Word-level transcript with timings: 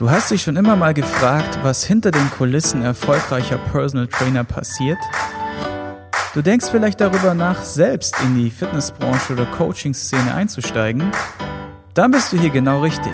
Du 0.00 0.10
hast 0.10 0.30
dich 0.30 0.40
schon 0.40 0.56
immer 0.56 0.76
mal 0.76 0.94
gefragt, 0.94 1.58
was 1.62 1.84
hinter 1.84 2.10
den 2.10 2.30
Kulissen 2.30 2.80
erfolgreicher 2.80 3.58
Personal 3.58 4.06
Trainer 4.06 4.44
passiert? 4.44 4.96
Du 6.32 6.40
denkst 6.40 6.68
vielleicht 6.70 7.02
darüber 7.02 7.34
nach, 7.34 7.62
selbst 7.62 8.16
in 8.22 8.34
die 8.34 8.50
Fitnessbranche 8.50 9.34
oder 9.34 9.44
Coaching-Szene 9.44 10.32
einzusteigen? 10.32 11.12
Dann 11.92 12.12
bist 12.12 12.32
du 12.32 12.38
hier 12.38 12.48
genau 12.48 12.80
richtig. 12.80 13.12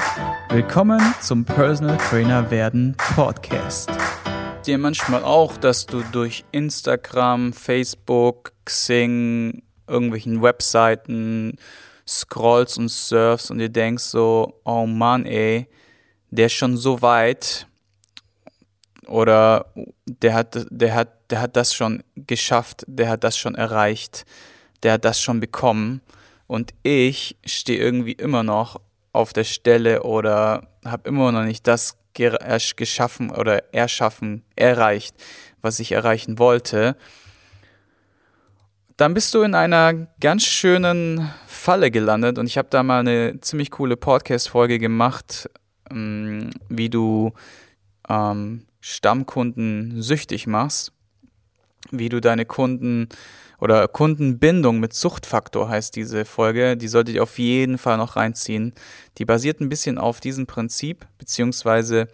Willkommen 0.49 1.01
zum 1.21 1.45
Personal 1.45 1.97
Trainer 1.97 2.53
werden 2.53 2.97
Podcast. 3.17 3.91
Dir 4.65 4.79
manchmal 4.79 5.25
auch, 5.25 5.57
dass 5.57 5.87
du 5.87 6.05
durch 6.13 6.45
Instagram, 6.53 7.53
Facebook, 7.53 8.53
Xing, 8.65 9.65
irgendwelchen 9.89 10.41
Webseiten 10.41 11.57
scrollst 12.07 12.79
und 12.79 12.93
surfst 12.93 13.51
und 13.51 13.59
dir 13.59 13.71
denkst 13.71 14.05
so, 14.05 14.61
oh 14.65 14.87
Mann, 14.87 15.27
ey, 15.27 15.67
der 16.31 16.47
ist 16.47 16.55
schon 16.55 16.77
so 16.77 17.03
weit 17.03 17.67
oder 19.07 19.67
der 20.07 20.35
hat, 20.35 20.67
der 20.71 20.95
hat, 20.95 21.31
der 21.31 21.41
hat 21.41 21.57
das 21.57 21.75
schon 21.75 22.03
geschafft, 22.15 22.85
der 22.87 23.09
hat 23.09 23.25
das 23.25 23.37
schon 23.39 23.55
erreicht, 23.55 24.25
der 24.83 24.95
hat 24.95 25.05
das 25.05 25.21
schon 25.21 25.41
bekommen. 25.41 26.01
Und 26.47 26.75
ich 26.83 27.37
stehe 27.45 27.79
irgendwie 27.79 28.13
immer 28.13 28.43
noch 28.43 28.81
auf 29.13 29.33
der 29.33 29.45
Stelle 29.45 30.03
oder 30.03 30.69
habe 30.85 31.09
immer 31.09 31.33
noch 31.33 31.45
nicht 31.45 31.67
das 31.67 31.97
geschaffen 32.15 33.31
oder 33.31 33.75
erschaffen, 33.75 34.43
erreicht, 34.55 35.17
was 35.61 35.81
ich 35.81 35.93
erreichen 35.93 36.39
wollte, 36.39 36.97
dann 38.97 39.13
bist 39.13 39.35
du 39.35 39.43
in 39.43 39.55
einer 39.55 39.93
ganz 40.21 40.45
schönen 40.45 41.31
Falle 41.47 41.91
gelandet 41.91 42.39
und 42.39 42.47
ich 42.47 42.57
habe 42.57 42.69
da 42.71 42.83
mal 42.83 43.01
eine 43.01 43.41
ziemlich 43.41 43.71
coole 43.71 43.97
Podcast-Folge 43.97 44.79
gemacht 44.79 45.51
wie 45.91 46.91
du 46.91 47.33
ähm, 48.09 48.67
Stammkunden 48.81 50.01
süchtig 50.03 50.47
machst, 50.47 50.93
wie 51.91 52.09
du 52.09 52.21
deine 52.21 52.45
Kunden 52.47 53.09
oder 53.59 53.89
Kundenbindung 53.89 54.81
mit 54.81 54.93
Suchtfaktor 54.93 55.69
heißt 55.69 55.97
diese 55.97 56.25
Folge, 56.25 56.77
die 56.77 56.89
solltet 56.89 57.15
ihr 57.15 57.23
auf 57.23 57.39
jeden 57.39 57.79
Fall 57.79 57.97
noch 57.97 58.17
reinziehen. 58.17 58.75
Die 59.19 59.25
basiert 59.25 59.61
ein 59.61 59.69
bisschen 59.69 59.99
auf 59.99 60.21
diesem 60.21 60.47
Prinzip, 60.47 61.07
beziehungsweise 61.19 62.09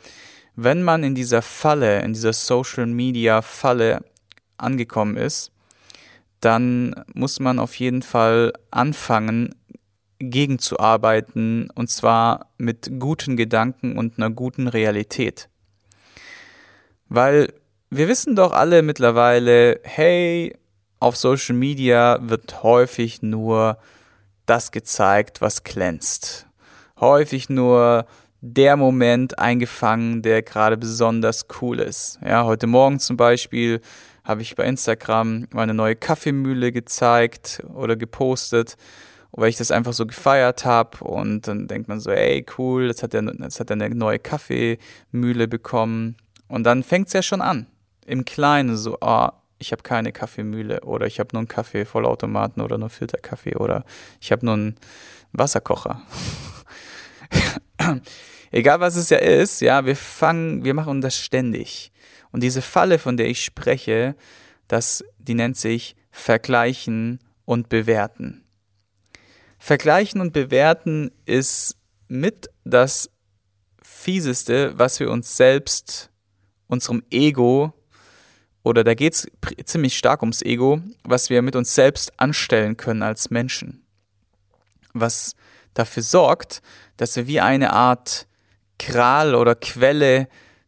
wenn 0.54 0.82
man 0.82 1.02
in 1.02 1.14
dieser 1.14 1.42
Falle, 1.42 2.02
in 2.02 2.12
dieser 2.12 2.32
Social 2.32 2.86
Media 2.86 3.42
Falle 3.42 4.04
angekommen 4.56 5.16
ist, 5.16 5.50
dann 6.40 6.94
muss 7.14 7.40
man 7.40 7.58
auf 7.58 7.74
jeden 7.76 8.02
Fall 8.02 8.52
anfangen, 8.70 9.54
gegenzuarbeiten 10.30 11.70
und 11.74 11.90
zwar 11.90 12.52
mit 12.58 12.90
guten 12.98 13.36
Gedanken 13.36 13.98
und 13.98 14.18
einer 14.18 14.30
guten 14.30 14.68
Realität. 14.68 15.48
Weil 17.08 17.52
wir 17.90 18.08
wissen 18.08 18.36
doch 18.36 18.52
alle 18.52 18.82
mittlerweile, 18.82 19.80
hey, 19.82 20.56
auf 20.98 21.16
Social 21.16 21.54
Media 21.56 22.18
wird 22.22 22.62
häufig 22.62 23.22
nur 23.22 23.78
das 24.46 24.70
gezeigt, 24.70 25.40
was 25.40 25.64
glänzt. 25.64 26.46
Häufig 27.00 27.48
nur 27.48 28.06
der 28.40 28.76
Moment 28.76 29.38
eingefangen, 29.38 30.22
der 30.22 30.42
gerade 30.42 30.76
besonders 30.76 31.46
cool 31.60 31.80
ist. 31.80 32.18
Ja, 32.24 32.44
heute 32.44 32.66
Morgen 32.66 32.98
zum 32.98 33.16
Beispiel 33.16 33.80
habe 34.24 34.42
ich 34.42 34.54
bei 34.56 34.64
Instagram 34.64 35.46
meine 35.52 35.74
neue 35.74 35.96
Kaffeemühle 35.96 36.72
gezeigt 36.72 37.62
oder 37.74 37.96
gepostet 37.96 38.76
weil 39.32 39.48
ich 39.48 39.56
das 39.56 39.70
einfach 39.70 39.92
so 39.92 40.06
gefeiert 40.06 40.64
habe 40.64 41.02
und 41.04 41.48
dann 41.48 41.66
denkt 41.66 41.88
man 41.88 42.00
so, 42.00 42.10
ey, 42.10 42.44
cool, 42.58 42.86
jetzt 42.86 43.02
hat 43.02 43.14
er, 43.14 43.22
jetzt 43.22 43.60
hat 43.60 43.70
er 43.70 43.74
eine 43.74 43.90
neue 43.90 44.18
Kaffeemühle 44.18 45.48
bekommen 45.48 46.16
und 46.48 46.64
dann 46.64 46.82
fängt 46.82 47.08
es 47.08 47.14
ja 47.14 47.22
schon 47.22 47.40
an, 47.40 47.66
im 48.06 48.24
Kleinen 48.24 48.76
so, 48.76 49.00
ah, 49.00 49.32
ich 49.58 49.72
habe 49.72 49.82
keine 49.82 50.12
Kaffeemühle 50.12 50.80
oder 50.80 51.06
ich 51.06 51.20
habe 51.20 51.30
nur 51.32 51.40
einen 51.40 51.48
Kaffee 51.48 51.84
Vollautomaten 51.84 52.62
oder 52.62 52.78
nur 52.78 52.90
Filterkaffee 52.90 53.56
oder 53.56 53.84
ich 54.20 54.32
habe 54.32 54.44
nur 54.44 54.54
einen 54.54 54.76
Wasserkocher. 55.32 56.02
Egal 58.50 58.80
was 58.80 58.96
es 58.96 59.08
ja 59.08 59.18
ist, 59.18 59.60
ja, 59.60 59.86
wir 59.86 59.96
fangen, 59.96 60.64
wir 60.64 60.74
machen 60.74 61.00
das 61.00 61.16
ständig. 61.16 61.90
Und 62.32 62.42
diese 62.42 62.60
Falle, 62.60 62.98
von 62.98 63.16
der 63.16 63.28
ich 63.28 63.44
spreche, 63.44 64.14
das, 64.68 65.04
die 65.18 65.34
nennt 65.34 65.56
sich 65.56 65.96
Vergleichen 66.10 67.20
und 67.46 67.68
Bewerten. 67.70 68.41
Vergleichen 69.64 70.20
und 70.20 70.32
bewerten 70.32 71.12
ist 71.24 71.76
mit 72.08 72.50
das 72.64 73.08
Fieseste, 73.80 74.76
was 74.76 74.98
wir 74.98 75.08
uns 75.08 75.36
selbst, 75.36 76.10
unserem 76.66 77.04
Ego, 77.12 77.72
oder 78.64 78.82
da 78.82 78.94
geht 78.94 79.14
es 79.14 79.28
ziemlich 79.64 79.96
stark 79.96 80.22
ums 80.22 80.42
Ego, 80.42 80.82
was 81.04 81.30
wir 81.30 81.42
mit 81.42 81.54
uns 81.54 81.76
selbst 81.76 82.18
anstellen 82.18 82.76
können 82.76 83.04
als 83.04 83.30
Menschen. 83.30 83.86
Was 84.94 85.36
dafür 85.74 86.02
sorgt, 86.02 86.60
dass 86.96 87.14
wir 87.14 87.28
wie 87.28 87.38
eine 87.38 87.72
Art 87.72 88.26
Kral 88.80 89.36
oder 89.36 89.54
Quelle 89.54 90.26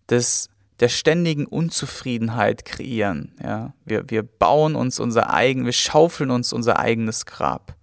des, 0.08 0.50
der 0.78 0.88
ständigen 0.88 1.46
Unzufriedenheit 1.46 2.64
kreieren. 2.64 3.34
Ja? 3.42 3.74
Wir, 3.84 4.08
wir 4.08 4.22
bauen 4.22 4.76
uns 4.76 5.00
unser 5.00 5.34
eigen, 5.34 5.64
wir 5.64 5.72
schaufeln 5.72 6.30
uns 6.30 6.52
unser 6.52 6.78
eigenes 6.78 7.26
Grab 7.26 7.76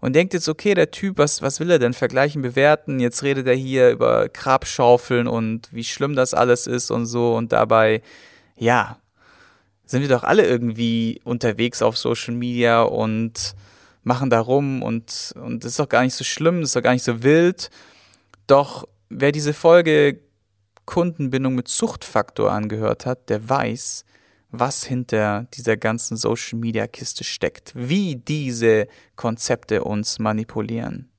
und 0.00 0.14
denkt 0.14 0.32
jetzt, 0.34 0.48
okay, 0.48 0.74
der 0.74 0.90
Typ, 0.90 1.18
was, 1.18 1.42
was 1.42 1.58
will 1.58 1.70
er 1.70 1.78
denn 1.78 1.94
vergleichen, 1.94 2.42
bewerten? 2.42 3.00
Jetzt 3.00 3.22
redet 3.22 3.46
er 3.46 3.54
hier 3.54 3.90
über 3.90 4.28
Grabschaufeln 4.28 5.26
und 5.26 5.72
wie 5.72 5.84
schlimm 5.84 6.14
das 6.14 6.34
alles 6.34 6.66
ist 6.66 6.90
und 6.90 7.06
so 7.06 7.34
und 7.34 7.52
dabei, 7.52 8.02
ja, 8.56 8.98
sind 9.84 10.02
wir 10.02 10.08
doch 10.08 10.22
alle 10.22 10.46
irgendwie 10.46 11.20
unterwegs 11.24 11.82
auf 11.82 11.96
Social 11.96 12.34
Media 12.34 12.82
und 12.82 13.54
machen 14.04 14.30
da 14.30 14.40
rum 14.40 14.82
und, 14.82 15.34
und 15.42 15.64
das 15.64 15.72
ist 15.72 15.80
doch 15.80 15.88
gar 15.88 16.02
nicht 16.02 16.14
so 16.14 16.24
schlimm, 16.24 16.60
das 16.60 16.70
ist 16.70 16.76
doch 16.76 16.82
gar 16.82 16.92
nicht 16.92 17.04
so 17.04 17.22
wild. 17.22 17.70
Doch 18.46 18.86
wer 19.08 19.32
diese 19.32 19.52
Folge 19.52 20.20
Kundenbindung 20.86 21.54
mit 21.54 21.68
Suchtfaktor 21.68 22.50
angehört 22.50 23.04
hat, 23.04 23.28
der 23.28 23.48
weiß, 23.48 24.04
was 24.50 24.84
hinter 24.84 25.46
dieser 25.54 25.76
ganzen 25.76 26.16
Social-Media-Kiste 26.16 27.24
steckt, 27.24 27.72
wie 27.74 28.16
diese 28.16 28.88
Konzepte 29.16 29.84
uns 29.84 30.18
manipulieren, 30.18 31.10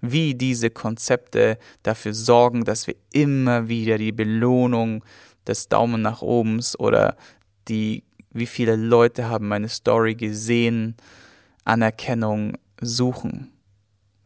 wie 0.00 0.34
diese 0.34 0.70
Konzepte 0.70 1.58
dafür 1.82 2.14
sorgen, 2.14 2.64
dass 2.64 2.86
wir 2.86 2.94
immer 3.12 3.68
wieder 3.68 3.98
die 3.98 4.12
Belohnung 4.12 5.04
des 5.46 5.68
Daumen 5.68 6.02
nach 6.02 6.22
oben 6.22 6.60
oder 6.78 7.16
die, 7.68 8.04
wie 8.30 8.46
viele 8.46 8.76
Leute 8.76 9.28
haben 9.28 9.48
meine 9.48 9.68
Story 9.68 10.14
gesehen, 10.14 10.96
Anerkennung 11.64 12.56
suchen, 12.80 13.52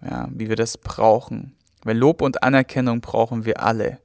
ja, 0.03 0.29
wie 0.33 0.49
wir 0.49 0.57
das 0.57 0.77
brauchen. 0.77 1.57
Weil 1.83 1.97
Lob 1.97 2.21
und 2.21 2.43
Anerkennung 2.43 3.01
brauchen 3.01 3.47
wir 3.47 3.63
alle. 3.63 4.01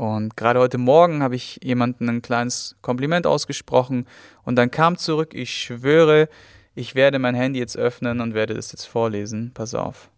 Und 0.00 0.34
gerade 0.34 0.60
heute 0.60 0.78
Morgen 0.78 1.22
habe 1.22 1.36
ich 1.36 1.60
jemandem 1.62 2.08
ein 2.08 2.22
kleines 2.22 2.74
Kompliment 2.80 3.26
ausgesprochen 3.26 4.06
und 4.44 4.56
dann 4.56 4.70
kam 4.70 4.96
zurück, 4.96 5.34
ich 5.34 5.54
schwöre, 5.54 6.30
ich 6.74 6.94
werde 6.94 7.18
mein 7.18 7.34
Handy 7.34 7.58
jetzt 7.58 7.76
öffnen 7.76 8.22
und 8.22 8.32
werde 8.32 8.54
das 8.54 8.72
jetzt 8.72 8.86
vorlesen. 8.86 9.50
Pass 9.52 9.74
auf. 9.74 10.08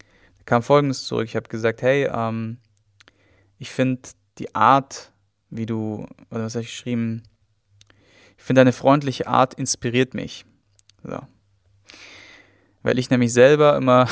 Da 0.00 0.44
kam 0.46 0.64
folgendes 0.64 1.04
zurück. 1.04 1.26
Ich 1.26 1.36
habe 1.36 1.48
gesagt, 1.48 1.80
hey, 1.82 2.10
ähm, 2.12 2.58
ich 3.56 3.70
finde 3.70 4.02
die 4.38 4.52
Art, 4.52 5.12
wie 5.48 5.66
du, 5.66 6.08
oder 6.32 6.46
was 6.46 6.56
habe 6.56 6.64
ich 6.64 6.70
geschrieben? 6.70 7.22
Ich 8.36 8.42
finde 8.42 8.62
deine 8.62 8.72
freundliche 8.72 9.28
Art 9.28 9.54
inspiriert 9.54 10.12
mich. 10.12 10.44
So. 11.04 11.20
Weil 12.82 12.98
ich 12.98 13.10
nämlich 13.10 13.32
selber 13.32 13.76
immer 13.76 14.08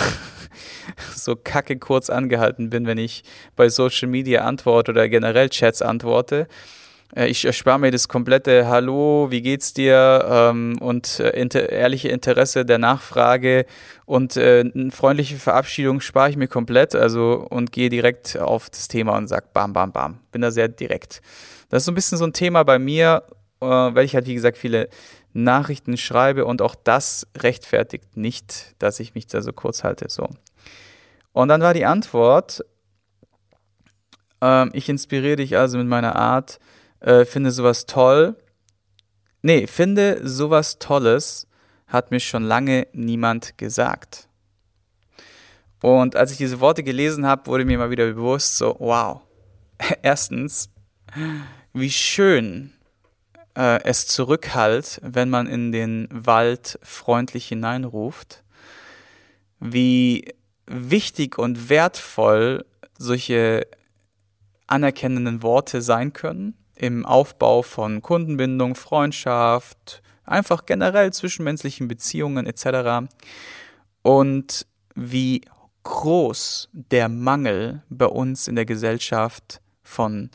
so 1.28 1.36
kacke 1.36 1.78
kurz 1.78 2.08
angehalten 2.08 2.70
bin, 2.70 2.86
wenn 2.86 2.98
ich 2.98 3.22
bei 3.54 3.68
Social 3.68 4.08
Media 4.08 4.44
antworte 4.44 4.92
oder 4.92 5.08
generell 5.08 5.50
Chats 5.50 5.82
antworte. 5.82 6.48
Äh, 7.14 7.26
ich 7.28 7.44
erspare 7.44 7.78
mir 7.78 7.90
das 7.90 8.08
komplette 8.08 8.66
Hallo, 8.66 9.26
wie 9.30 9.42
geht's 9.42 9.74
dir 9.74 10.24
ähm, 10.26 10.78
und 10.80 11.20
äh, 11.20 11.30
inter 11.30 11.68
ehrliche 11.68 12.08
Interesse 12.08 12.64
der 12.64 12.78
Nachfrage 12.78 13.66
und 14.06 14.38
äh, 14.38 14.60
eine 14.74 14.90
freundliche 14.90 15.36
Verabschiedung 15.36 16.00
spare 16.00 16.30
ich 16.30 16.36
mir 16.36 16.48
komplett, 16.48 16.94
also 16.94 17.46
und 17.50 17.72
gehe 17.72 17.90
direkt 17.90 18.38
auf 18.38 18.70
das 18.70 18.88
Thema 18.88 19.16
und 19.18 19.28
sag 19.28 19.52
bam, 19.52 19.74
bam, 19.74 19.92
bam. 19.92 20.20
Bin 20.32 20.40
da 20.40 20.50
sehr 20.50 20.68
direkt. 20.68 21.20
Das 21.68 21.82
ist 21.82 21.86
so 21.86 21.92
ein 21.92 21.94
bisschen 21.94 22.16
so 22.16 22.24
ein 22.24 22.32
Thema 22.32 22.62
bei 22.62 22.78
mir, 22.78 23.22
äh, 23.60 23.66
weil 23.66 24.06
ich 24.06 24.14
halt 24.14 24.26
wie 24.26 24.34
gesagt 24.34 24.56
viele 24.56 24.88
Nachrichten 25.34 25.98
schreibe 25.98 26.46
und 26.46 26.62
auch 26.62 26.74
das 26.74 27.26
rechtfertigt 27.36 28.16
nicht, 28.16 28.74
dass 28.78 28.98
ich 28.98 29.14
mich 29.14 29.26
da 29.26 29.42
so 29.42 29.52
kurz 29.52 29.84
halte. 29.84 30.06
So. 30.08 30.28
Und 31.38 31.46
dann 31.46 31.60
war 31.60 31.72
die 31.72 31.86
Antwort, 31.86 32.64
ähm, 34.40 34.70
ich 34.72 34.88
inspiriere 34.88 35.36
dich 35.36 35.56
also 35.56 35.78
mit 35.78 35.86
meiner 35.86 36.16
Art, 36.16 36.58
äh, 36.98 37.24
finde 37.24 37.52
sowas 37.52 37.86
toll. 37.86 38.34
Nee, 39.42 39.68
finde 39.68 40.18
sowas 40.28 40.80
Tolles 40.80 41.46
hat 41.86 42.10
mir 42.10 42.18
schon 42.18 42.42
lange 42.42 42.88
niemand 42.92 43.56
gesagt. 43.56 44.28
Und 45.80 46.16
als 46.16 46.32
ich 46.32 46.38
diese 46.38 46.58
Worte 46.58 46.82
gelesen 46.82 47.24
habe, 47.24 47.46
wurde 47.46 47.64
mir 47.64 47.78
mal 47.78 47.90
wieder 47.90 48.06
bewusst, 48.06 48.56
so, 48.56 48.74
wow. 48.80 49.20
Erstens, 50.02 50.70
wie 51.72 51.90
schön 51.90 52.72
äh, 53.56 53.80
es 53.84 54.08
zurückhallt, 54.08 55.00
wenn 55.04 55.30
man 55.30 55.46
in 55.46 55.70
den 55.70 56.08
Wald 56.10 56.80
freundlich 56.82 57.46
hineinruft. 57.46 58.42
Wie 59.60 60.34
wichtig 60.68 61.38
und 61.38 61.68
wertvoll 61.68 62.64
solche 62.96 63.66
anerkennenden 64.66 65.42
Worte 65.42 65.82
sein 65.82 66.12
können 66.12 66.54
im 66.74 67.04
Aufbau 67.04 67.62
von 67.62 68.02
Kundenbindung, 68.02 68.74
Freundschaft, 68.74 70.02
einfach 70.24 70.66
generell 70.66 71.12
zwischenmenschlichen 71.12 71.88
Beziehungen 71.88 72.46
etc. 72.46 73.10
Und 74.02 74.66
wie 74.94 75.42
groß 75.82 76.68
der 76.72 77.08
Mangel 77.08 77.82
bei 77.88 78.06
uns 78.06 78.46
in 78.46 78.56
der 78.56 78.66
Gesellschaft 78.66 79.60
von 79.82 80.30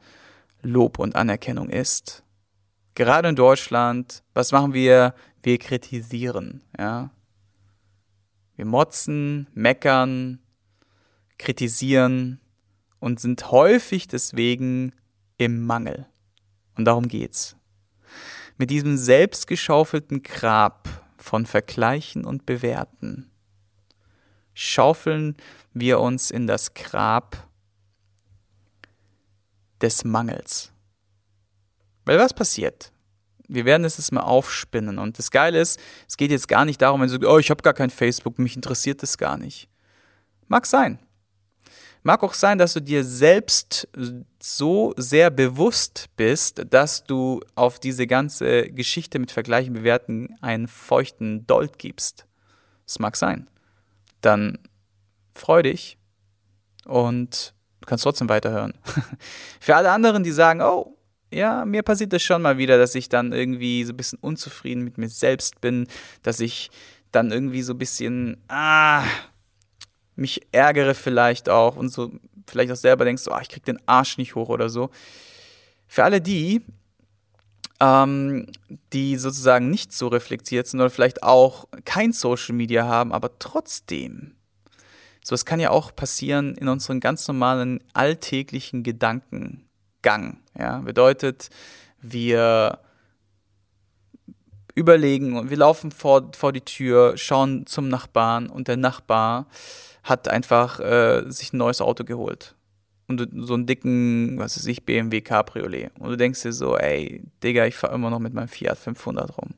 Lob 0.64 0.98
und 0.98 1.16
Anerkennung 1.16 1.70
ist. 1.70 2.24
Gerade 2.96 3.30
in 3.30 3.36
Deutschland, 3.36 4.24
was 4.34 4.52
machen 4.52 4.74
wir? 4.74 5.14
Wir 5.42 5.58
kritisieren, 5.58 6.62
ja. 6.78 7.12
Wir 8.56 8.66
motzen, 8.66 9.48
meckern, 9.54 10.40
kritisieren 11.38 12.40
und 13.00 13.20
sind 13.20 13.52
häufig 13.52 14.08
deswegen 14.08 14.94
im 15.38 15.66
Mangel. 15.66 16.08
Und 16.78 16.86
darum 16.86 17.08
geht's. 17.08 17.56
Mit 18.58 18.70
diesem 18.70 18.98
selbstgeschaufelten 18.98 20.22
Grab 20.22 20.88
von 21.18 21.46
Vergleichen 21.46 22.26
und 22.26 22.46
Bewerten 22.46 23.30
schaufeln 24.54 25.36
wir 25.74 26.00
uns 26.00 26.30
in 26.30 26.48
das 26.48 26.74
Grab 26.76 27.50
des 29.82 30.06
Mangels. 30.06 30.72
Weil 32.06 32.20
was 32.20 32.34
passiert? 32.34 32.93
Wir 33.54 33.66
werden 33.66 33.86
es 33.86 33.98
jetzt 33.98 34.12
mal 34.12 34.22
aufspinnen. 34.22 34.98
Und 34.98 35.20
das 35.20 35.32
Geile 35.32 35.60
ist, 35.60 35.80
es 36.08 36.18
geht 36.18 36.32
jetzt 36.32 36.48
gar 36.48 36.66
nicht 36.66 36.82
darum, 36.82 37.02
wenn 37.02 37.08
du 37.08 37.14
sagst, 37.14 37.28
oh, 37.28 37.38
ich 37.38 37.50
habe 37.50 37.62
gar 37.62 37.74
kein 37.74 37.90
Facebook, 37.90 38.40
mich 38.40 38.56
interessiert 38.56 39.04
das 39.04 39.18
gar 39.18 39.38
nicht. 39.38 39.70
Mag 40.48 40.66
sein. 40.66 41.00
Mag 42.02 42.22
auch 42.24 42.34
sein, 42.34 42.58
dass 42.58 42.74
du 42.74 42.82
dir 42.82 43.06
selbst 43.06 43.88
so 44.42 44.94
sehr 44.98 45.30
bewusst 45.30 46.10
bist, 46.18 46.64
dass 46.70 47.06
du 47.06 47.40
auf 47.56 47.80
diese 47.80 48.08
ganze 48.08 48.64
Geschichte 48.72 49.20
mit 49.20 49.32
Vergleichen 49.32 49.74
bewerten 49.74 50.36
einen 50.42 50.68
feuchten 50.68 51.48
Dolt 51.48 51.80
gibst. 51.80 52.26
Das 52.86 53.00
mag 53.00 53.16
sein. 53.16 53.50
Dann 54.20 54.60
freu 55.34 55.64
dich 55.64 55.98
und 56.86 57.54
du 57.80 57.86
kannst 57.86 58.04
trotzdem 58.04 58.28
weiterhören. 58.28 58.74
Für 59.62 59.78
alle 59.78 59.92
anderen, 59.92 60.24
die 60.24 60.32
sagen, 60.32 60.62
oh, 60.62 60.98
ja, 61.34 61.66
mir 61.66 61.84
passiert 61.84 62.14
das 62.14 62.22
schon 62.22 62.42
mal 62.42 62.58
wieder, 62.58 62.78
dass 62.78 62.96
ich 62.96 63.10
dann 63.10 63.34
irgendwie 63.34 63.84
so 63.84 63.94
ein 63.94 63.98
bisschen 63.98 64.20
unzufrieden 64.20 64.84
mit 64.84 64.98
mir 64.98 65.10
selbst 65.10 65.62
bin, 65.62 65.88
dass 66.22 66.40
ich 66.40 66.70
dann 67.12 67.32
irgendwie 67.32 67.62
so 67.62 67.74
ein 67.74 67.78
bisschen, 67.78 68.38
ah, 68.48 69.04
mich 70.16 70.42
ärgere 70.52 70.94
vielleicht 70.94 71.50
auch 71.50 71.76
und 71.76 71.90
so 71.90 72.12
vielleicht 72.48 72.72
auch 72.72 72.78
selber 72.78 73.06
denkst, 73.06 73.24
oh, 73.28 73.38
ich 73.42 73.50
krieg 73.50 73.66
den 73.66 73.80
Arsch 73.88 74.18
nicht 74.18 74.36
hoch 74.36 74.50
oder 74.50 74.70
so. 74.70 74.90
Für 75.88 76.04
alle 76.04 76.22
die, 76.22 76.62
ähm, 77.80 78.48
die 78.92 79.18
sozusagen 79.18 79.70
nicht 79.70 79.94
so 79.94 80.08
reflektiert 80.08 80.68
sind 80.68 80.80
oder 80.80 80.90
vielleicht 80.90 81.24
auch 81.24 81.66
kein 81.86 82.14
Social 82.14 82.56
Media 82.56 82.86
haben, 82.86 83.12
aber 83.12 83.40
trotzdem. 83.40 84.36
So, 85.24 85.36
es 85.36 85.46
kann 85.46 85.60
ja 85.60 85.70
auch 85.70 85.96
passieren 85.96 86.56
in 86.56 86.68
unseren 86.68 87.00
ganz 87.00 87.28
normalen 87.28 87.80
alltäglichen 87.94 88.84
Gedankengang. 90.04 90.38
Ja, 90.58 90.80
bedeutet, 90.80 91.50
wir 92.02 92.80
überlegen 94.76 95.38
und 95.38 95.50
wir 95.50 95.58
laufen 95.58 95.92
vor, 95.92 96.32
vor 96.36 96.52
die 96.52 96.62
Tür, 96.62 97.18
schauen 97.18 97.66
zum 97.66 97.90
Nachbarn 97.90 98.48
und 98.48 98.68
der 98.68 98.78
Nachbar 98.78 99.48
hat 100.04 100.28
einfach 100.28 100.80
äh, 100.80 101.24
sich 101.28 101.54
ein 101.54 101.58
neues 101.58 101.82
Auto 101.82 102.04
geholt. 102.04 102.56
Und 103.08 103.28
so 103.46 103.54
einen 103.54 103.66
dicken, 103.66 104.40
was 104.40 104.58
weiß 104.58 104.66
ich, 104.68 104.86
BMW 104.86 105.22
Cabriolet. 105.22 105.92
Und 106.00 106.10
du 106.10 106.18
denkst 106.18 106.42
dir 106.42 106.54
so, 106.54 106.78
ey, 106.78 107.24
Digga, 107.44 107.66
ich 107.66 107.76
fahre 107.76 107.94
immer 107.94 108.10
noch 108.10 108.20
mit 108.20 108.34
meinem 108.34 108.48
Fiat 108.48 108.78
500 108.78 109.38
rum. 109.38 109.52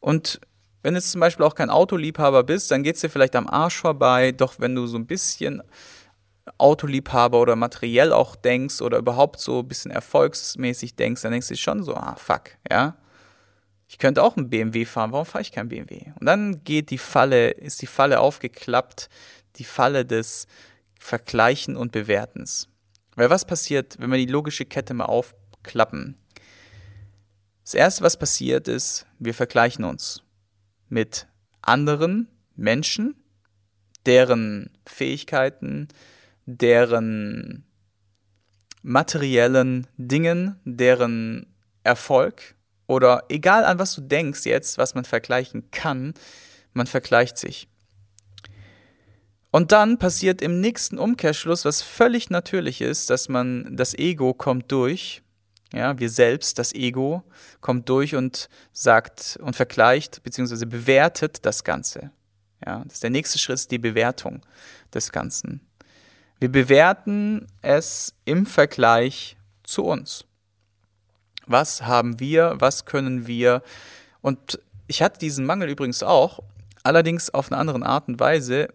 Und 0.00 0.40
wenn 0.82 0.94
du 0.94 1.00
zum 1.00 1.20
Beispiel 1.20 1.44
auch 1.44 1.54
kein 1.54 1.70
Autoliebhaber 1.70 2.42
bist, 2.44 2.70
dann 2.70 2.82
geht 2.82 2.96
es 2.96 3.00
dir 3.00 3.10
vielleicht 3.10 3.36
am 3.36 3.48
Arsch 3.48 3.76
vorbei. 3.76 4.32
Doch 4.32 4.54
wenn 4.58 4.74
du 4.74 4.86
so 4.86 4.96
ein 4.96 5.06
bisschen 5.06 5.62
Autoliebhaber 6.60 7.40
oder 7.40 7.56
materiell 7.56 8.12
auch 8.12 8.36
denkst 8.36 8.80
oder 8.82 8.98
überhaupt 8.98 9.40
so 9.40 9.60
ein 9.60 9.68
bisschen 9.68 9.90
erfolgsmäßig 9.90 10.96
denkst, 10.96 11.22
dann 11.22 11.32
denkst 11.32 11.48
du 11.48 11.56
schon 11.56 11.82
so, 11.82 11.94
ah, 11.94 12.16
fuck, 12.16 12.50
ja 12.70 12.96
ich 13.90 13.98
könnte 13.98 14.22
auch 14.22 14.36
einen 14.36 14.48
BMW 14.48 14.84
fahren, 14.84 15.10
warum 15.10 15.26
fahre 15.26 15.42
ich 15.42 15.50
kein 15.50 15.68
BMW? 15.68 16.12
Und 16.20 16.26
dann 16.26 16.62
geht 16.62 16.90
die 16.90 16.98
Falle, 16.98 17.50
ist 17.50 17.82
die 17.82 17.88
Falle 17.88 18.20
aufgeklappt, 18.20 19.08
die 19.56 19.64
Falle 19.64 20.06
des 20.06 20.46
Vergleichen 20.96 21.76
und 21.76 21.90
Bewertens. 21.90 22.68
Weil 23.16 23.30
was 23.30 23.44
passiert, 23.44 23.96
wenn 23.98 24.12
wir 24.12 24.18
die 24.18 24.30
logische 24.30 24.64
Kette 24.64 24.94
mal 24.94 25.06
aufklappen? 25.06 26.16
Das 27.64 27.74
erste, 27.74 28.04
was 28.04 28.16
passiert, 28.16 28.68
ist, 28.68 29.06
wir 29.18 29.34
vergleichen 29.34 29.84
uns 29.84 30.22
mit 30.88 31.26
anderen 31.60 32.28
Menschen, 32.54 33.16
deren 34.06 34.70
Fähigkeiten, 34.86 35.88
deren 36.46 37.64
materiellen 38.82 39.86
Dingen, 39.96 40.58
deren 40.64 41.46
Erfolg, 41.82 42.54
oder 42.86 43.24
egal 43.28 43.64
an 43.64 43.78
was 43.78 43.94
du 43.94 44.00
denkst 44.00 44.46
jetzt, 44.46 44.78
was 44.78 44.94
man 44.94 45.04
vergleichen 45.04 45.70
kann, 45.70 46.14
man 46.72 46.86
vergleicht 46.86 47.38
sich. 47.38 47.68
Und 49.52 49.72
dann 49.72 49.98
passiert 49.98 50.42
im 50.42 50.60
nächsten 50.60 50.98
Umkehrschluss, 50.98 51.64
was 51.64 51.82
völlig 51.82 52.30
natürlich 52.30 52.80
ist, 52.80 53.10
dass 53.10 53.28
man, 53.28 53.76
das 53.76 53.94
Ego 53.94 54.34
kommt 54.34 54.70
durch, 54.72 55.22
ja, 55.72 55.98
wir 55.98 56.10
selbst, 56.10 56.58
das 56.58 56.72
Ego, 56.72 57.22
kommt 57.60 57.88
durch 57.88 58.16
und 58.16 58.48
sagt 58.72 59.38
und 59.40 59.54
vergleicht 59.54 60.22
bzw. 60.22 60.66
bewertet 60.66 61.44
das 61.46 61.64
Ganze. 61.64 62.10
Ja, 62.64 62.82
das 62.84 62.94
ist 62.94 63.02
der 63.02 63.10
nächste 63.10 63.38
Schritt, 63.38 63.70
die 63.70 63.78
Bewertung 63.78 64.42
des 64.92 65.12
Ganzen. 65.12 65.60
Wir 66.40 66.50
bewerten 66.50 67.46
es 67.62 68.14
im 68.24 68.46
Vergleich 68.46 69.36
zu 69.62 69.84
uns. 69.84 70.24
Was 71.46 71.82
haben 71.82 72.18
wir? 72.18 72.56
Was 72.58 72.86
können 72.86 73.26
wir? 73.26 73.62
Und 74.22 74.58
ich 74.86 75.02
hatte 75.02 75.20
diesen 75.20 75.46
Mangel 75.46 75.68
übrigens 75.68 76.02
auch, 76.02 76.40
allerdings 76.82 77.30
auf 77.30 77.52
eine 77.52 77.60
andere 77.60 77.84
Art 77.84 78.08
und 78.08 78.18
Weise, 78.18 78.68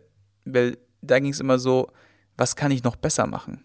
weil 0.46 0.78
da 1.02 1.20
ging 1.20 1.32
es 1.32 1.40
immer 1.40 1.60
so, 1.60 1.92
was 2.38 2.56
kann 2.56 2.72
ich 2.72 2.84
noch 2.84 2.96
besser 2.96 3.28
machen? 3.28 3.64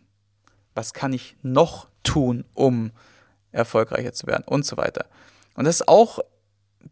Was 0.74 0.94
kann 0.94 1.12
ich 1.12 1.36
noch 1.42 1.88
tun, 2.02 2.44
um 2.54 2.92
erfolgreicher 3.52 4.12
zu 4.12 4.26
werden 4.26 4.44
und 4.46 4.64
so 4.64 4.76
weiter. 4.76 5.06
Und 5.54 5.64
das 5.64 5.76
ist 5.76 5.88
auch 5.88 6.20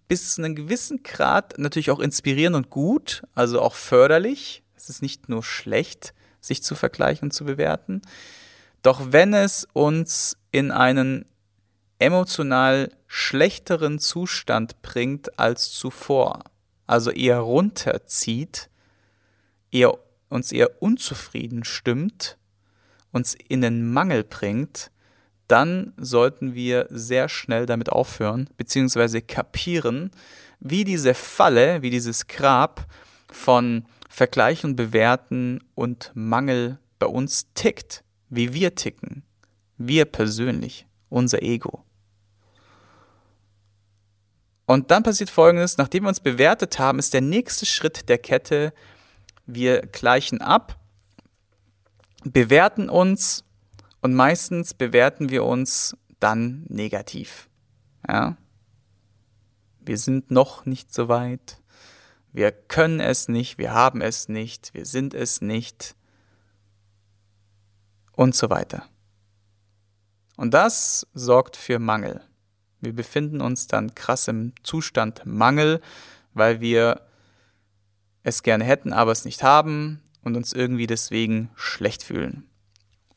bis 0.07 0.35
zu 0.35 0.43
einem 0.43 0.55
gewissen 0.55 1.03
Grad 1.03 1.59
natürlich 1.59 1.91
auch 1.91 2.01
inspirierend 2.01 2.57
und 2.57 2.71
gut, 2.71 3.23
also 3.35 3.61
auch 3.61 3.75
förderlich. 3.75 4.63
Es 4.77 4.89
ist 4.89 5.03
nicht 5.03 5.29
nur 5.29 5.43
schlecht, 5.43 6.15
sich 6.41 6.63
zu 6.63 6.75
vergleichen 6.75 7.27
und 7.27 7.33
zu 7.33 7.45
bewerten. 7.45 8.03
Doch 8.83 9.13
wenn 9.13 9.35
es 9.35 9.67
uns 9.73 10.37
in 10.51 10.71
einen 10.71 11.25
emotional 11.99 12.91
schlechteren 13.07 13.99
Zustand 13.99 14.83
bringt 14.83 15.39
als 15.39 15.73
zuvor, 15.73 16.45
also 16.87 17.11
eher 17.11 17.39
runterzieht, 17.39 18.71
eher, 19.71 19.99
uns 20.29 20.53
eher 20.53 20.83
unzufrieden 20.83 21.65
stimmt, 21.65 22.39
uns 23.13 23.35
in 23.49 23.61
den 23.61 23.93
Mangel 23.93 24.25
bringt, 24.25 24.91
dann 25.49 25.95
sollten 25.97 26.55
wir 26.55 26.87
sehr 26.91 27.29
schnell 27.29 27.67
damit 27.67 27.89
aufhören, 27.91 28.49
beziehungsweise 28.59 29.23
kapieren, 29.23 30.11
wie 30.61 30.85
diese 30.85 31.15
Falle, 31.15 31.83
wie 31.83 31.91
dieses 31.91 32.27
Grab 32.27 32.87
von 33.31 33.87
Vergleichen, 34.19 34.75
Bewerten 34.75 35.61
und 35.77 36.11
Mangel 36.13 36.81
bei 36.99 37.07
uns 37.07 37.53
tickt, 37.55 38.03
wie 38.29 38.53
wir 38.53 38.75
ticken, 38.75 39.23
wir 39.77 40.07
persönlich, 40.07 40.89
unser 41.09 41.41
Ego. 41.41 41.85
Und 44.67 44.91
dann 44.91 45.05
passiert 45.05 45.31
Folgendes, 45.31 45.79
nachdem 45.79 46.03
wir 46.03 46.09
uns 46.09 46.19
bewertet 46.19 46.81
haben, 46.81 46.99
ist 46.99 47.15
der 47.15 47.21
nächste 47.21 47.65
Schritt 47.65 48.09
der 48.09 48.19
Kette, 48.19 48.73
wir 49.47 49.83
gleichen 49.83 50.41
ab, 50.41 50.81
bewerten 52.25 52.89
uns 52.89 53.45
und 54.01 54.15
meistens 54.15 54.75
bewerten 54.75 55.31
wir 55.31 55.45
uns 55.45 55.97
dann 56.19 56.67
negativ. 56.69 57.49
Ja? 58.09 58.37
Wir 59.79 59.97
sind 59.97 60.33
noch 60.33 60.67
nicht 60.67 60.93
so 60.93 61.09
weit. 61.09 61.58
Wir 62.33 62.53
können 62.53 63.01
es 63.01 63.29
nicht, 63.29 63.59
wir 63.59 63.73
haben 63.73 64.01
es 64.01 64.29
nicht, 64.29 64.75
wir 64.75 64.87
sind 64.87 65.15
es 65.15 65.41
nicht 65.41 65.95
und 68.13 68.35
so 68.35 68.51
weiter. 68.51 68.89
Und 70.37 70.55
das 70.55 71.07
sorgt 71.15 71.57
für 71.57 71.79
Mangel. 71.79 72.23
Wir 72.81 72.95
befinden 72.95 73.41
uns 73.41 73.67
dann 73.67 73.95
krass 73.95 74.29
im 74.29 74.53
Zustand 74.63 75.27
Mangel, 75.27 75.81
weil 76.33 76.61
wir 76.61 77.01
es 78.23 78.43
gerne 78.43 78.65
hätten, 78.65 78.93
aber 78.93 79.13
es 79.13 79.25
nicht 79.25 79.43
haben 79.43 80.01
und 80.23 80.37
uns 80.37 80.53
irgendwie 80.53 80.87
deswegen 80.87 81.51
schlecht 81.57 82.03
fühlen. 82.03 82.49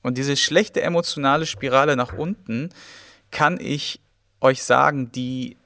Und 0.01 0.17
diese 0.17 0.35
schlechte 0.35 0.81
emotionale 0.81 1.45
Spirale 1.45 1.95
nach 1.95 2.13
unten 2.13 2.69
kann 3.29 3.59
ich 3.59 4.01
euch 4.39 4.63
sagen, 4.63 5.11
die 5.11 5.57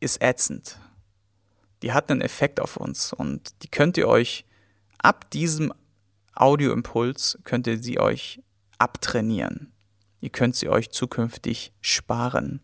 ist 0.00 0.22
ätzend. 0.22 0.78
Die 1.82 1.92
hat 1.92 2.10
einen 2.10 2.20
Effekt 2.20 2.60
auf 2.60 2.76
uns 2.76 3.12
und 3.12 3.62
die 3.62 3.68
könnt 3.68 3.96
ihr 3.96 4.08
euch 4.08 4.44
ab 4.98 5.30
diesem 5.30 5.72
Audioimpuls 6.34 7.38
könnt 7.42 7.66
ihr 7.66 7.82
sie 7.82 7.98
euch 7.98 8.40
abtrainieren. 8.78 9.72
Ihr 10.20 10.30
könnt 10.30 10.54
sie 10.54 10.68
euch 10.68 10.90
zukünftig 10.90 11.72
sparen. 11.80 12.60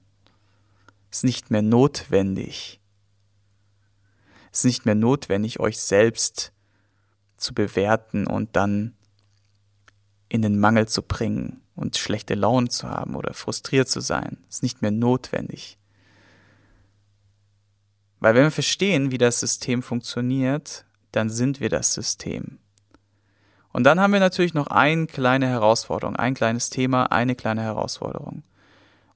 Ist 1.11 1.25
nicht 1.25 1.50
mehr 1.50 1.62
notwendig. 1.62 2.80
Ist 4.52 4.64
nicht 4.64 4.87
mehr 4.87 4.94
notwendig, 4.94 5.59
euch 5.59 5.78
selbst 5.80 6.52
zu 7.37 7.52
bewerten 7.52 8.26
und 8.26 8.54
dann 8.54 8.94
in 10.28 10.42
den 10.42 10.59
Mangel 10.59 10.87
zu 10.87 11.02
bringen 11.02 11.61
und 11.75 11.97
schlechte 11.97 12.35
Laune 12.35 12.68
zu 12.68 12.88
haben 12.88 13.16
oder 13.16 13.35
frustriert 13.35 13.88
zu 13.88 14.00
sein. 14.00 14.38
Ist 14.49 14.62
nicht 14.62 14.83
mehr 14.83 14.92
notwendig. 14.92 15.78
Weil 18.25 18.37
wenn 18.37 18.45
wir 18.45 18.50
verstehen, 18.50 19.11
wie 19.11 19.19
das 19.19 19.40
System 19.40 19.83
funktioniert, 19.83 20.87
dann 21.12 21.28
sind 21.28 21.61
wir 21.61 21.69
das 21.69 21.93
System. 21.93 22.59
Und 23.71 23.85
dann 23.85 24.00
haben 24.00 24.14
wir 24.14 24.21
natürlich 24.21 24.54
noch 24.54 24.69
eine 24.69 25.07
kleine 25.07 25.47
Herausforderung, 25.47 26.16
ein 26.16 26.33
kleines 26.33 26.71
Thema, 26.71 27.12
eine 27.12 27.35
kleine 27.35 27.61
Herausforderung. 27.61 28.43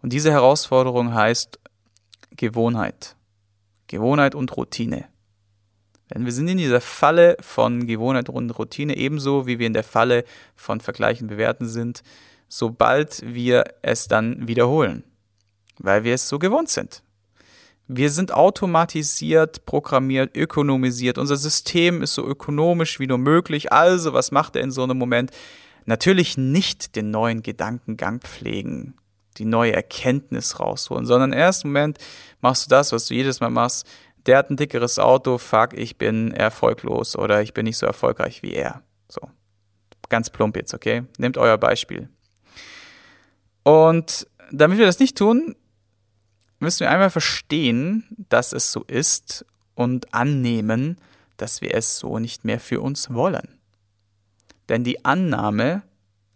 Und 0.02 0.12
diese 0.12 0.30
Herausforderung 0.30 1.14
heißt 1.14 1.58
Gewohnheit. 2.36 3.16
Gewohnheit 3.86 4.34
und 4.34 4.54
Routine. 4.58 5.06
Denn 6.12 6.26
wir 6.26 6.32
sind 6.32 6.48
in 6.48 6.58
dieser 6.58 6.82
Falle 6.82 7.38
von 7.40 7.86
Gewohnheit 7.86 8.28
und 8.28 8.50
Routine 8.58 8.94
ebenso, 8.94 9.46
wie 9.46 9.58
wir 9.58 9.68
in 9.68 9.72
der 9.72 9.84
Falle 9.84 10.24
von 10.54 10.82
Vergleichen 10.82 11.28
bewerten 11.28 11.66
sind, 11.66 12.02
sobald 12.46 13.22
wir 13.24 13.64
es 13.80 14.06
dann 14.06 14.48
wiederholen, 14.48 15.02
weil 15.78 16.04
wir 16.04 16.12
es 16.12 16.28
so 16.28 16.38
gewohnt 16.38 16.68
sind. 16.68 17.02
Wir 17.88 18.10
sind 18.10 18.32
automatisiert, 18.32 19.64
programmiert, 19.64 20.36
ökonomisiert. 20.36 21.18
Unser 21.18 21.36
System 21.36 22.02
ist 22.02 22.14
so 22.14 22.26
ökonomisch 22.26 23.00
wie 23.00 23.06
nur 23.06 23.18
möglich. 23.18 23.72
Also, 23.72 24.12
was 24.12 24.30
macht 24.30 24.56
er 24.56 24.62
in 24.62 24.70
so 24.70 24.82
einem 24.82 24.98
Moment? 24.98 25.30
Natürlich 25.86 26.36
nicht 26.36 26.96
den 26.96 27.10
neuen 27.10 27.42
Gedankengang 27.42 28.20
pflegen, 28.20 28.94
die 29.38 29.46
neue 29.46 29.72
Erkenntnis 29.72 30.60
rausholen, 30.60 31.06
sondern 31.06 31.32
im 31.32 31.38
ersten 31.38 31.68
Moment 31.68 31.98
machst 32.42 32.66
du 32.66 32.68
das, 32.68 32.92
was 32.92 33.06
du 33.06 33.14
jedes 33.14 33.40
Mal 33.40 33.50
machst 33.50 33.86
der 34.28 34.36
hat 34.36 34.50
ein 34.50 34.56
dickeres 34.56 34.98
Auto, 34.98 35.38
fuck, 35.38 35.72
ich 35.72 35.96
bin 35.96 36.32
erfolglos 36.32 37.16
oder 37.16 37.40
ich 37.40 37.54
bin 37.54 37.64
nicht 37.64 37.78
so 37.78 37.86
erfolgreich 37.86 38.42
wie 38.42 38.52
er. 38.52 38.82
So. 39.08 39.22
Ganz 40.10 40.28
plump 40.28 40.56
jetzt, 40.56 40.74
okay? 40.74 41.04
Nehmt 41.16 41.38
euer 41.38 41.56
Beispiel. 41.56 42.10
Und 43.62 44.26
damit 44.52 44.78
wir 44.78 44.84
das 44.84 44.98
nicht 44.98 45.16
tun, 45.16 45.56
müssen 46.58 46.80
wir 46.80 46.90
einmal 46.90 47.10
verstehen, 47.10 48.04
dass 48.28 48.52
es 48.52 48.72
so 48.72 48.82
ist 48.84 49.44
und 49.74 50.12
annehmen, 50.12 50.98
dass 51.36 51.60
wir 51.60 51.74
es 51.74 51.98
so 51.98 52.18
nicht 52.18 52.44
mehr 52.44 52.60
für 52.60 52.80
uns 52.80 53.10
wollen. 53.10 53.58
Denn 54.68 54.84
die 54.84 55.04
Annahme 55.04 55.82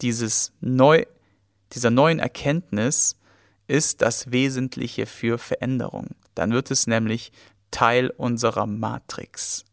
dieses 0.00 0.52
neu, 0.61 1.05
dieser 1.73 1.91
neuen 1.91 2.19
Erkenntnis 2.19 3.17
ist 3.67 4.02
das 4.02 4.31
Wesentliche 4.31 5.07
für 5.07 5.38
Veränderung. 5.38 6.09
Dann 6.35 6.52
wird 6.52 6.71
es 6.71 6.87
nämlich 6.87 7.33
Teil 7.71 8.11
unserer 8.11 8.67
Matrix, 8.67 9.64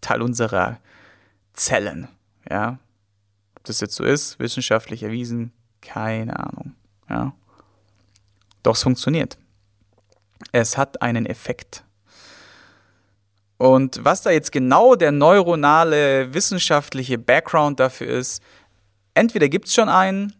Teil 0.00 0.22
unserer 0.22 0.80
Zellen. 1.52 2.08
Ja, 2.48 2.78
ob 3.56 3.64
das 3.64 3.80
jetzt 3.80 3.94
so 3.94 4.04
ist, 4.04 4.38
wissenschaftlich 4.38 5.02
erwiesen, 5.02 5.52
keine 5.80 6.38
Ahnung. 6.38 6.74
Ja, 7.08 7.32
doch 8.62 8.74
es 8.74 8.82
funktioniert. 8.82 9.38
Es 10.50 10.76
hat 10.76 11.00
einen 11.02 11.26
Effekt. 11.26 11.84
Und 13.58 14.04
was 14.04 14.22
da 14.22 14.30
jetzt 14.30 14.50
genau 14.50 14.96
der 14.96 15.12
neuronale 15.12 16.34
wissenschaftliche 16.34 17.16
Background 17.16 17.78
dafür 17.78 18.08
ist, 18.08 18.42
entweder 19.14 19.48
gibt 19.48 19.68
es 19.68 19.74
schon 19.74 19.88
einen 19.88 20.32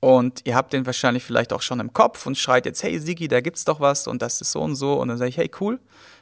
und 0.00 0.42
ihr 0.44 0.54
habt 0.54 0.72
den 0.72 0.84
wahrscheinlich 0.84 1.24
vielleicht 1.24 1.52
auch 1.52 1.62
schon 1.62 1.80
im 1.80 1.92
Kopf 1.92 2.26
und 2.26 2.36
schreit 2.36 2.66
jetzt, 2.66 2.82
hey 2.82 2.98
Sigi, 2.98 3.26
da 3.26 3.40
gibt's 3.40 3.64
doch 3.64 3.80
was 3.80 4.06
und 4.06 4.22
das 4.22 4.40
ist 4.40 4.52
so 4.52 4.60
und 4.60 4.76
so. 4.76 5.00
Und 5.00 5.08
dann 5.08 5.18
sage 5.18 5.30
ich, 5.30 5.38
hey, 5.38 5.50
cool, 5.60 5.80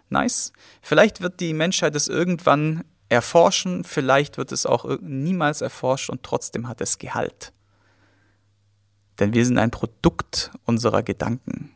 nice. 0.09 0.53
Vielleicht 0.81 1.21
wird 1.21 1.41
die 1.41 1.53
Menschheit 1.53 1.95
es 1.97 2.09
irgendwann 2.09 2.85
erforschen, 3.09 3.85
vielleicht 3.85 4.39
wird 4.39 4.53
es 4.53 4.67
auch 4.67 4.99
niemals 5.01 5.61
erforscht 5.61 6.11
und 6.11 6.23
trotzdem 6.23 6.69
hat 6.69 6.81
es 6.81 6.99
Gehalt. 6.99 7.53
Denn 9.19 9.33
wir 9.33 9.45
sind 9.45 9.59
ein 9.59 9.71
Produkt 9.71 10.51
unserer 10.65 11.03
Gedanken. 11.03 11.76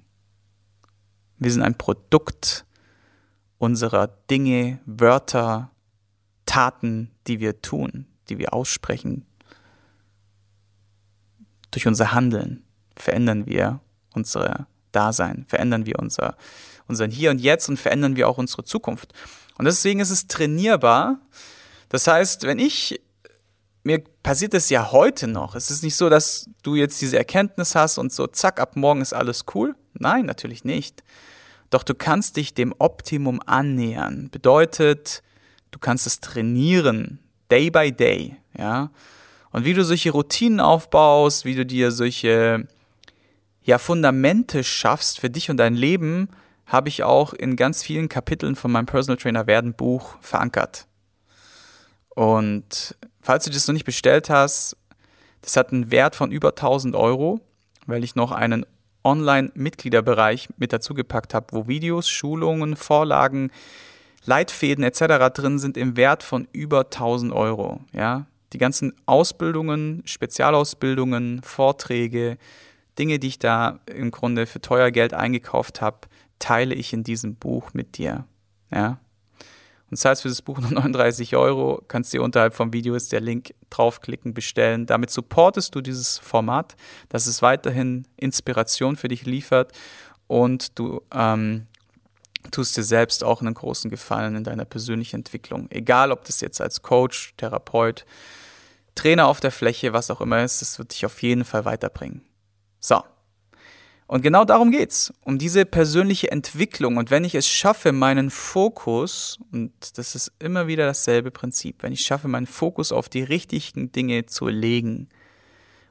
Wir 1.41 1.51
sind 1.51 1.63
ein 1.63 1.77
Produkt 1.77 2.67
unserer 3.59 4.09
Dinge, 4.31 4.79
Wörter, 4.85 5.71
Taten, 6.45 7.11
die 7.27 7.41
wir 7.41 7.63
tun, 7.63 8.07
die 8.29 8.39
wir 8.39 8.53
aussprechen, 8.53 9.27
durch 11.71 11.87
unser 11.87 12.13
Handeln 12.13 12.65
verändern 12.95 13.47
wir 13.47 13.81
unser 14.13 14.67
Dasein, 14.93 15.47
verändern 15.49 15.87
wir 15.87 15.99
unser, 15.99 16.37
unseren 16.89 17.11
Hier 17.11 17.31
und 17.31 17.41
Jetzt 17.41 17.69
und 17.69 17.79
verändern 17.79 18.17
wir 18.17 18.29
auch 18.29 18.37
unsere 18.39 18.65
Zukunft. 18.65 19.15
Und 19.57 19.65
deswegen 19.65 20.01
ist 20.01 20.11
es 20.11 20.27
trainierbar. 20.27 21.21
Das 21.89 22.07
heißt, 22.07 22.43
wenn 22.43 22.59
ich, 22.59 23.01
mir 23.83 24.03
passiert 24.23 24.53
es 24.53 24.69
ja 24.69 24.93
heute 24.93 25.27
noch. 25.27 25.55
Es 25.55 25.71
ist 25.71 25.83
nicht 25.83 25.97
so, 25.97 26.11
dass 26.11 26.51
du 26.63 26.75
jetzt 26.75 27.01
diese 27.01 27.17
Erkenntnis 27.17 27.75
hast 27.75 27.97
und 27.97 28.13
so, 28.13 28.27
zack, 28.27 28.61
ab 28.61 28.77
morgen 28.77 29.01
ist 29.01 29.15
alles 29.15 29.45
cool. 29.55 29.75
Nein, 30.01 30.27
natürlich 30.27 30.65
nicht. 30.65 31.05
Doch 31.71 31.85
du 31.85 31.95
kannst 31.95 32.37
dich 32.37 32.55
dem 32.55 32.75
Optimum 32.79 33.41
annähern. 33.47 34.29
Bedeutet, 34.31 35.23
du 35.71 35.79
kannst 35.79 36.07
es 36.07 36.21
trainieren, 36.21 37.21
day 37.51 37.71
by 37.71 37.93
day, 37.93 38.37
ja. 38.59 38.91
Und 39.53 39.65
wie 39.65 39.75
du 39.75 39.85
solche 39.85 40.11
Routinen 40.11 40.61
aufbaust, 40.61 41.45
wie 41.45 41.55
du 41.55 41.67
dir 41.67 41.91
solche 41.91 42.67
ja, 43.63 43.79
Fundamente 43.79 44.65
schaffst 44.65 45.21
für 45.21 45.31
dich 45.31 45.51
und 45.51 45.57
dein 45.57 45.75
Leben, 45.75 46.29
habe 46.67 46.89
ich 46.89 47.03
auch 47.03 47.33
in 47.33 47.57
ganz 47.57 47.83
vielen 47.83 48.09
Kapiteln 48.09 48.55
von 48.55 48.71
meinem 48.71 48.87
Personal 48.87 49.17
Trainer 49.17 49.47
werden 49.47 49.75
Buch 49.75 50.17
verankert. 50.21 50.87
Und 52.11 52.97
falls 53.21 53.45
du 53.45 53.51
das 53.51 53.67
noch 53.67 53.73
nicht 53.73 53.85
bestellt 53.85 54.31
hast, 54.31 54.77
das 55.43 55.57
hat 55.57 55.73
einen 55.73 55.91
Wert 55.91 56.15
von 56.15 56.31
über 56.31 56.51
1000 56.51 56.95
Euro, 56.95 57.41
weil 57.87 58.05
ich 58.05 58.15
noch 58.15 58.31
einen 58.31 58.65
Online-Mitgliederbereich 59.05 60.49
mit 60.57 60.73
dazugepackt 60.73 61.35
habe, 61.35 61.47
wo 61.53 61.69
Videos, 61.69 62.09
Schulungen, 62.09 62.77
Vorlagen, 62.77 63.51
Leitfäden 64.25 64.85
etc. 64.85 65.33
drin 65.33 65.59
sind 65.59 65.77
im 65.77 65.97
Wert 65.97 66.23
von 66.23 66.47
über 66.53 66.81
1000 66.81 67.33
Euro. 67.33 67.81
Ja, 67.93 68.27
die 68.53 68.59
ganzen 68.59 68.93
Ausbildungen, 69.07 70.03
Spezialausbildungen, 70.05 71.43
Vorträge, 71.43 72.37
Dinge, 72.99 73.19
die 73.19 73.29
ich 73.29 73.39
da 73.39 73.81
im 73.87 74.11
Grunde 74.11 74.47
für 74.47 74.61
teuer 74.61 74.91
Geld 74.91 75.15
eingekauft 75.15 75.81
habe, 75.81 76.09
teile 76.39 76.75
ich 76.75 76.93
in 76.93 77.05
diesem 77.05 77.37
Buch 77.37 77.71
mit 77.73 77.97
dir. 77.97 78.27
Ja? 78.71 78.99
Und 79.91 79.97
zahlst 79.97 80.23
für 80.23 80.29
das 80.29 80.43
Buch 80.43 80.59
nur 80.61 80.71
39 80.71 81.37
Euro, 81.37 81.83
kannst 81.89 82.13
dir 82.13 82.23
unterhalb 82.23 82.55
vom 82.55 82.73
Video 82.73 82.95
ist 82.95 83.13
der 83.13 83.21
Link 83.21 83.55
draufklicken, 83.71 84.35
bestellen. 84.35 84.87
Damit 84.87 85.11
supportest 85.11 85.75
du 85.75 85.81
dieses 85.81 86.19
Format, 86.19 86.77
dass 87.09 87.27
es 87.27 87.43
weiterhin 87.43 88.07
Inspiration 88.17 88.97
für 88.97 89.09
dich 89.09 89.27
liefert 89.27 89.73
und 90.27 90.79
du 90.79 91.03
ähm, 91.13 91.67
tust 92.51 92.77
dir 92.77 92.85
selbst 92.85 93.25
auch 93.25 93.41
einen 93.41 93.55
großen 93.55 93.91
Gefallen 93.91 94.37
in 94.37 94.45
deiner 94.45 94.65
persönlichen 94.65 95.17
Entwicklung. 95.17 95.69
Egal, 95.71 96.13
ob 96.13 96.25
das 96.25 96.41
jetzt 96.41 96.61
als 96.61 96.83
Coach, 96.83 97.35
Therapeut, 97.37 98.07
Trainer 98.95 99.27
auf 99.27 99.41
der 99.41 99.51
Fläche, 99.51 99.93
was 99.93 100.11
auch 100.11 100.21
immer 100.21 100.43
ist, 100.43 100.63
das 100.63 100.79
wird 100.79 100.93
dich 100.93 101.07
auf 101.07 101.23
jeden 101.23 101.45
Fall 101.45 101.65
weiterbringen. 101.65 102.23
So. 102.81 103.03
Und 104.11 104.23
genau 104.23 104.45
darum 104.45 104.73
geht's, 104.73 105.15
um 105.23 105.39
diese 105.39 105.65
persönliche 105.65 106.33
Entwicklung. 106.33 106.97
Und 106.97 107.13
wenn 107.13 107.23
ich 107.23 107.37
es 107.37 107.47
schaffe, 107.47 107.93
meinen 107.93 108.31
Fokus, 108.31 109.39
und 109.53 109.73
das 109.99 110.17
ist 110.17 110.33
immer 110.41 110.67
wieder 110.67 110.85
dasselbe 110.85 111.31
Prinzip, 111.31 111.85
wenn 111.85 111.93
ich 111.93 112.01
schaffe, 112.01 112.27
meinen 112.27 112.49
Fokus 112.49 112.91
auf 112.91 113.09
die 113.09 113.23
richtigen 113.23 113.93
Dinge 113.93 114.27
zu 114.27 114.49
legen, 114.49 115.09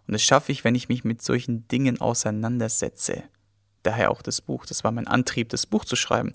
und 0.06 0.12
das 0.12 0.22
schaffe 0.22 0.52
ich, 0.52 0.66
wenn 0.66 0.76
ich 0.76 0.90
mich 0.90 1.06
mit 1.06 1.22
solchen 1.22 1.66
Dingen 1.70 2.02
auseinandersetze, 2.02 3.24
daher 3.84 4.12
auch 4.12 4.22
das 4.22 4.42
Buch, 4.42 4.66
das 4.66 4.84
war 4.84 4.92
mein 4.92 5.08
Antrieb, 5.08 5.48
das 5.48 5.66
Buch 5.66 5.86
zu 5.86 5.96
schreiben. 5.96 6.34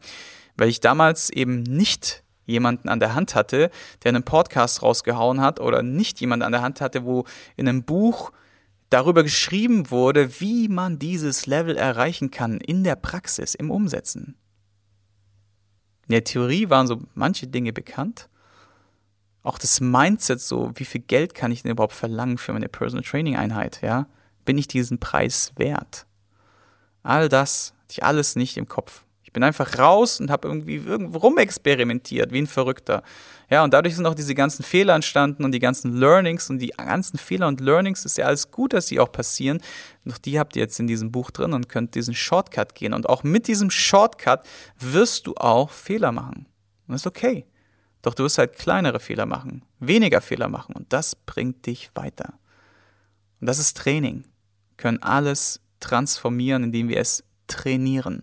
weil 0.57 0.71
ich 0.71 0.81
damals 0.81 1.29
eben 1.29 1.65
nicht 1.65 2.23
jemanden 2.47 2.89
an 2.89 2.99
der 2.99 3.15
Hand 3.15 3.35
hatte, 3.35 3.71
der 4.03 4.09
einen 4.09 4.23
Podcast 4.23 4.83
rausgehauen 4.83 5.43
hat 5.43 5.61
oder 5.61 5.83
nicht 5.83 6.19
jemanden 6.19 6.45
an 6.45 6.53
der 6.53 6.63
Hand 6.63 6.81
hatte, 6.81 7.05
wo 7.05 7.27
in 7.57 7.69
einem 7.69 7.83
Buch 7.83 8.33
darüber 8.95 9.25
geschrieben 9.25 9.91
wurde, 9.91 10.41
wie 10.41 10.69
man 10.69 11.01
dieses 11.01 11.47
Level 11.47 11.77
erreichen 11.77 12.31
kann 12.31 12.61
in 12.61 12.85
der 12.85 12.95
Praxis, 12.95 13.57
im 13.57 13.73
Umsetzen. 13.73 14.37
In 16.07 16.13
der 16.13 16.23
Theorie 16.23 16.71
waren 16.71 16.87
so 16.87 17.03
manche 17.15 17.49
Dinge 17.49 17.73
bekannt. 17.73 18.29
Auch 19.43 19.59
das 19.59 19.81
Mindset, 19.81 20.41
so 20.41 20.71
wie 20.77 20.85
viel 20.85 21.01
Geld 21.01 21.35
kann 21.35 21.51
ich 21.51 21.63
denn 21.63 21.73
überhaupt 21.73 21.93
verlangen 21.93 22.39
für 22.39 22.53
meine 22.53 22.69
Personal 22.69 23.03
Training 23.05 23.35
Einheit, 23.37 23.81
ja? 23.83 24.07
Bin 24.45 24.59
ich 24.59 24.69
diesen 24.69 25.01
Preis 25.01 25.53
wert? 25.57 26.07
All 27.03 27.29
das 27.29 27.75
hatte 27.83 27.93
ich 27.95 28.05
alles 28.05 28.37
nicht 28.37 28.57
im 28.57 28.69
Kopf 28.69 29.05
bin 29.35 29.43
einfach 29.43 29.79
raus 29.79 30.21
und 30.21 30.31
habe 30.31 30.49
irgendwie 30.49 30.77
irgendwo 30.77 31.19
rumexperimentiert, 31.19 32.33
wie 32.33 32.39
ein 32.39 32.47
Verrückter. 32.47 33.03
Ja, 33.51 33.63
und 33.65 33.75
dadurch 33.75 33.97
sind 33.97 34.07
auch 34.07 34.15
diese 34.15 34.35
ganzen 34.35 34.63
Fehler 34.63 34.95
entstanden 34.95 35.45
und 35.45 35.53
die 35.53 35.59
ganzen 35.59 35.95
Learnings 35.95 36.49
und 36.49 36.61
die 36.61 36.69
ganzen 36.69 37.19
Fehler 37.19 37.49
und 37.49 37.61
Learnings 37.61 38.07
ist 38.07 38.17
ja 38.17 38.25
alles 38.27 38.51
gut, 38.51 38.73
dass 38.73 38.87
sie 38.87 39.01
auch 39.01 39.13
passieren. 39.13 39.61
Doch 40.07 40.17
die 40.17 40.39
habt 40.39 40.57
ihr 40.57 40.63
jetzt 40.63 40.81
in 40.81 40.87
diesem 40.87 41.13
Buch 41.13 41.31
drin 41.31 41.53
und 41.53 41.69
könnt 41.69 41.95
diesen 41.95 42.15
Shortcut 42.15 42.75
gehen. 42.75 42.95
Und 42.95 43.09
auch 43.09 43.25
mit 43.25 43.49
diesem 43.49 43.71
Shortcut 43.71 44.41
wirst 44.79 45.27
du 45.27 45.35
auch 45.35 45.71
Fehler 45.71 46.13
machen. 46.13 46.47
Und 46.87 46.93
das 46.93 47.03
ist 47.03 47.07
okay. 47.07 47.45
Doch 48.03 48.15
du 48.15 48.23
wirst 48.23 48.39
halt 48.39 48.57
kleinere 48.57 49.01
Fehler 49.01 49.27
machen, 49.27 49.65
weniger 49.81 50.21
Fehler 50.21 50.49
machen 50.49 50.77
und 50.77 50.93
das 50.93 51.17
bringt 51.17 51.67
dich 51.67 51.91
weiter. 51.95 52.35
Und 53.41 53.47
das 53.47 53.59
ist 53.59 53.79
Training. 53.79 54.23
Wir 54.23 54.77
können 54.77 55.03
alles 55.03 55.61
transformieren, 55.81 56.65
indem 56.65 56.89
wir 56.89 56.99
es 56.99 57.25
trainieren. 57.47 58.23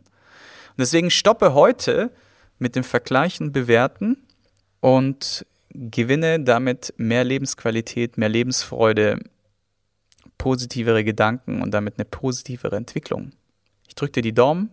Und 0.71 0.79
deswegen 0.79 1.11
stoppe 1.11 1.53
heute 1.53 2.11
mit 2.59 2.75
dem 2.75 2.83
Vergleichen, 2.83 3.51
Bewerten 3.51 4.17
und 4.79 5.45
gewinne 5.73 6.43
damit 6.43 6.93
mehr 6.97 7.23
Lebensqualität, 7.23 8.17
mehr 8.17 8.29
Lebensfreude, 8.29 9.19
positivere 10.37 11.03
Gedanken 11.03 11.61
und 11.61 11.71
damit 11.71 11.95
eine 11.97 12.05
positivere 12.05 12.75
Entwicklung. 12.75 13.31
Ich 13.87 13.95
drücke 13.95 14.13
dir 14.13 14.21
die 14.21 14.33
Daumen 14.33 14.71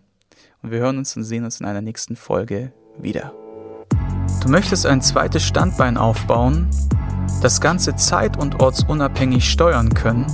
und 0.62 0.71
wir 0.71 0.78
hören 0.78 0.99
uns 0.99 1.17
und 1.17 1.25
sehen 1.25 1.45
uns 1.45 1.61
in 1.61 1.67
einer 1.67 1.83
nächsten 1.83 2.17
Folge 2.17 2.73
wieder. 2.99 3.33
Du 4.43 4.49
möchtest 4.49 4.87
ein 4.87 5.02
zweites 5.02 5.43
Standbein 5.45 5.97
aufbauen, 5.97 6.71
das 7.43 7.61
Ganze 7.61 7.97
zeit- 7.97 8.37
und 8.37 8.61
ortsunabhängig 8.61 9.49
steuern 9.49 9.93
können? 9.95 10.26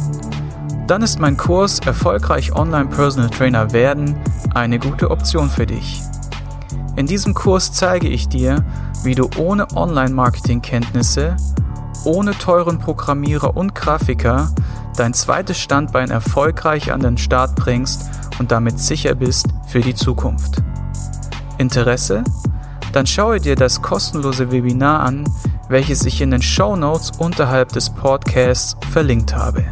Dann 0.86 1.00
ist 1.00 1.18
mein 1.18 1.38
Kurs 1.38 1.78
Erfolgreich 1.78 2.54
Online 2.54 2.86
Personal 2.86 3.30
Trainer 3.30 3.72
werden 3.72 4.16
eine 4.52 4.78
gute 4.78 5.10
Option 5.10 5.48
für 5.48 5.64
dich. 5.64 6.02
In 6.96 7.06
diesem 7.06 7.32
Kurs 7.32 7.72
zeige 7.72 8.08
ich 8.08 8.28
dir, 8.28 8.62
wie 9.02 9.14
du 9.14 9.30
ohne 9.38 9.66
Online-Marketing-Kenntnisse, 9.74 11.36
ohne 12.04 12.32
teuren 12.32 12.78
Programmierer 12.78 13.56
und 13.56 13.74
Grafiker 13.74 14.52
dein 14.96 15.14
zweites 15.14 15.58
Standbein 15.58 16.10
erfolgreich 16.10 16.92
an 16.92 17.00
den 17.00 17.16
Start 17.16 17.56
bringst 17.56 18.02
und 18.38 18.52
damit 18.52 18.78
sicher 18.78 19.14
bist 19.14 19.46
für 19.66 19.80
die 19.80 19.94
Zukunft. 19.94 20.62
Interesse? 21.56 22.22
Dann 22.92 23.06
schaue 23.06 23.40
dir 23.40 23.56
das 23.56 23.80
kostenlose 23.80 24.52
Webinar 24.52 25.00
an, 25.00 25.24
welches 25.68 26.04
ich 26.04 26.20
in 26.20 26.30
den 26.30 26.42
Show 26.42 26.76
Notes 26.76 27.10
unterhalb 27.18 27.70
des 27.70 27.88
Podcasts 27.88 28.76
verlinkt 28.92 29.34
habe. 29.34 29.64